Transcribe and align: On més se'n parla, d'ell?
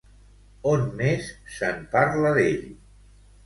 On 0.71 0.85
més 1.03 1.29
se'n 1.59 1.79
parla, 1.95 2.35
d'ell? 2.41 2.69